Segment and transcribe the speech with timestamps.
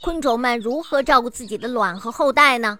[0.00, 2.78] 昆虫们如何照顾自己的卵和后代呢？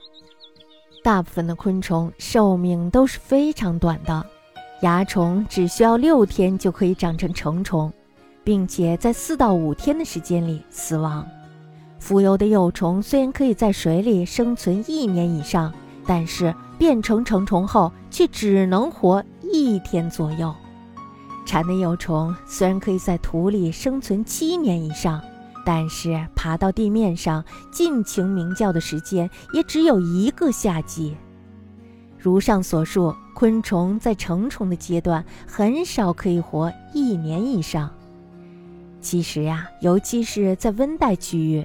[1.02, 4.25] 大部分的昆虫寿命都是非常短的，
[4.80, 7.92] 蚜虫只需要六天就可以长成成虫，
[8.45, 11.27] 并且在四到五天的时间里死亡。
[11.99, 15.75] 浮游的幼虫虽然可以在水里生存一年以上，
[16.07, 20.55] 但是变成成虫后却只能活一天左右。
[21.45, 25.21] 蝉的幼虫虽然可以在土里生存七年以上。
[25.71, 31.14] 但是爬到地面上尽情鸣叫的时间也只有一个夏季。
[32.18, 37.91] 如上所述，昆虫在成虫的阶段很少可以活一年以上。
[39.02, 41.62] 其实呀，尤其是在温带区域，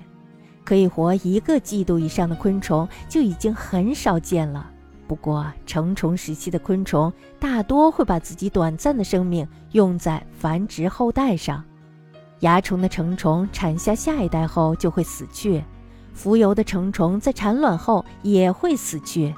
[0.66, 4.70] 可以活一个季度以上的昆虫就已经很少见了。
[5.08, 7.10] 不过，成虫时期的昆虫
[7.40, 11.64] 大多会把自己短暂的生命用在繁殖后代上。
[12.44, 15.64] 蚜虫的成虫产下下一代后就会死去，
[16.14, 19.34] 浮游的成虫在产卵后也会死去。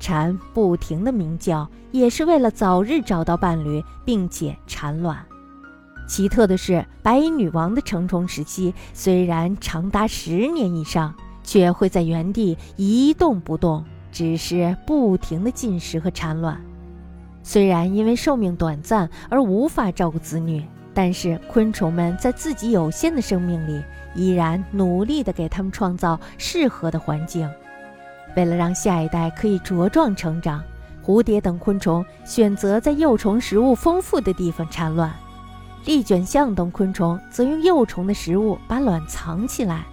[0.00, 5.24] 蝉不停地鸣叫，也是为了早日找到伴侣，并且产卵。
[6.08, 16.60] 奇特的是，白蚁女王的成虫时期虽然长达十年以上，却会在原地一动不动，只是不停地进食和产卵。
[17.44, 20.66] 虽然因为寿命短暂而无法照顾子女。
[20.92, 23.82] 但是昆虫们在自己有限的生命里，
[24.14, 27.48] 依然努力地给它们创造适合的环境。
[28.36, 30.62] 为了让下一代可以茁壮成长，
[31.04, 35.10] 蝴蝶等昆虫选择在幼虫食物丰富的地方产卵；
[35.84, 39.84] 丽卷象等昆虫则用幼虫的食物把卵藏起来。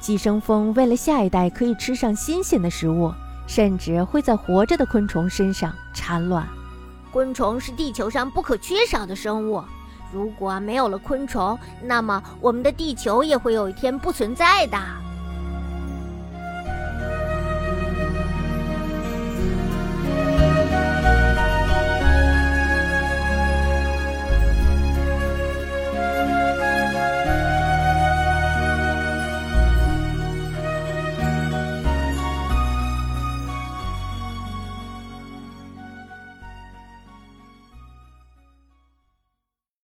[0.00, 3.12] 寄生蜂为了下一代可以吃上新鲜的食物，
[3.46, 6.46] 甚至会在活着的昆虫身上产卵。
[7.12, 9.62] 昆虫是地球上不可缺少的生物。
[10.12, 14.78] 如果没有了昆虫，那么我们的地球也会有一天不存在的。